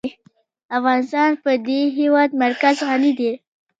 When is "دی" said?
3.19-3.31